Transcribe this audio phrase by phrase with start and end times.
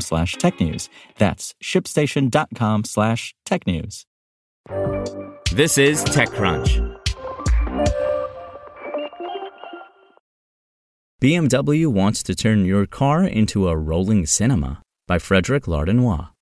[0.00, 0.88] slash technews.
[1.18, 4.04] That's shipstation.com slash technews.
[5.52, 7.00] This is TechCrunch.
[11.22, 16.33] BMW wants to turn your car into a rolling cinema by Frederic Lardinois.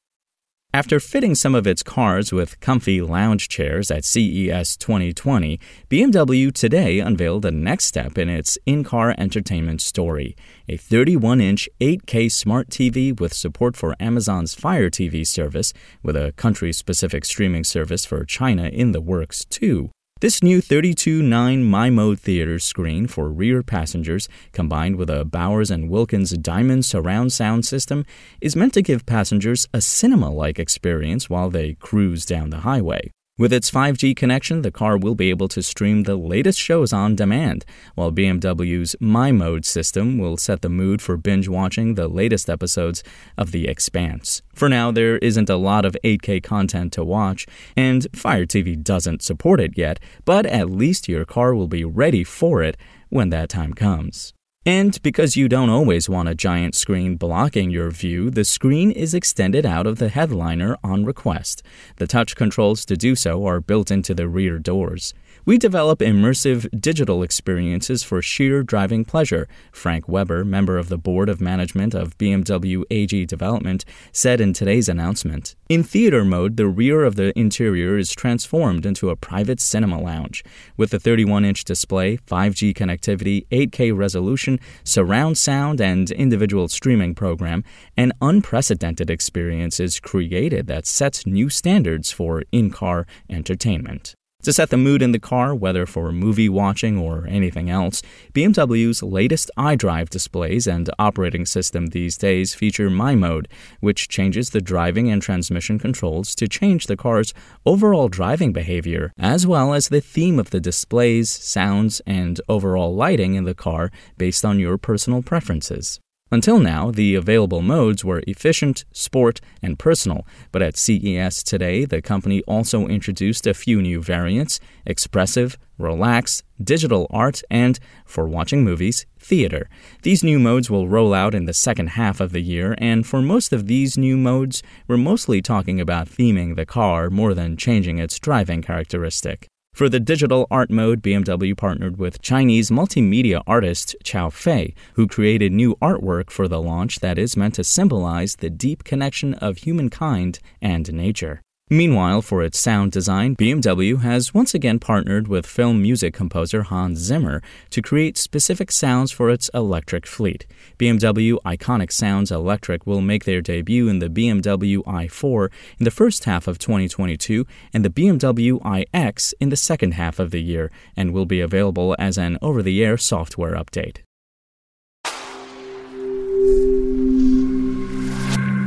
[0.75, 6.99] After fitting some of its cars with comfy lounge chairs at CES 2020, BMW today
[6.99, 10.35] unveiled the next step in its in car entertainment story
[10.71, 16.33] a 31 inch 8K smart TV with support for Amazon's Fire TV service, with a
[16.39, 19.91] country specific streaming service for China in the works, too.
[20.23, 25.77] This new 32.9 My Mode theater screen for rear passengers, combined with a Bowers &
[25.77, 28.07] Wilkins Diamond surround sound system,
[28.41, 33.11] is meant to give passengers a cinema-like experience while they cruise down the highway.
[33.43, 37.17] With its 5G connection, the car will be able to stream the latest shows on
[37.17, 37.65] demand,
[37.97, 43.03] while BMW's My Mode system will set the mood for binge watching the latest episodes
[43.37, 44.43] of The Expanse.
[44.55, 47.45] For now, there isn't a lot of 8K content to watch,
[47.77, 52.23] and Fire TV doesn't support it yet, but at least your car will be ready
[52.23, 52.77] for it
[53.09, 54.35] when that time comes.
[54.65, 59.13] And because you don't always want a giant screen blocking your view, the screen is
[59.13, 61.65] extended out of the headliner on request.
[61.97, 65.15] The touch controls to do so are built into the rear doors.
[65.45, 71.29] We develop immersive digital experiences for sheer driving pleasure, Frank Weber, member of the board
[71.29, 75.57] of management of BMW AG Development, said in today's announcement.
[75.69, 80.45] In theater mode, the rear of the interior is transformed into a private cinema lounge.
[80.77, 87.65] With a 31 inch display, 5G connectivity, 8K resolution, surround sound, and individual streaming program,
[87.97, 94.15] an unprecedented experience is created that sets new standards for in car entertainment.
[94.43, 99.01] To set the mood in the car, whether for movie watching or anything else, BMW's
[99.01, 103.47] latest iDrive displays and operating system these days feature My Mode,
[103.79, 107.33] which changes the driving and transmission controls to change the car's
[107.65, 113.35] overall driving behavior, as well as the theme of the displays, sounds, and overall lighting
[113.35, 116.01] in the car based on your personal preferences.
[116.33, 122.01] Until now, the available modes were efficient, sport, and personal, but at CES today, the
[122.01, 129.05] company also introduced a few new variants expressive, relax, digital art, and, for watching movies,
[129.19, 129.69] theater.
[130.05, 133.21] These new modes will roll out in the second half of the year, and for
[133.21, 137.99] most of these new modes, we're mostly talking about theming the car more than changing
[137.99, 139.52] its driving characteristic.
[139.75, 145.51] For the digital art mode, BMW partnered with Chinese multimedia artist Cao Fei, who created
[145.51, 150.41] new artwork for the launch that is meant to symbolize the deep connection of humankind
[150.61, 151.41] and nature.
[151.73, 156.99] Meanwhile, for its sound design, BMW has once again partnered with film music composer Hans
[156.99, 157.41] Zimmer
[157.71, 160.45] to create specific sounds for its electric fleet.
[160.79, 166.25] BMW Iconic Sounds Electric will make their debut in the BMW i4 in the first
[166.25, 168.61] half of 2022 and the BMW
[168.93, 172.63] iX in the second half of the year and will be available as an over
[172.63, 174.01] the air software update.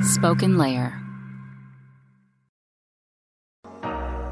[0.03, 1.04] Spoken Layer.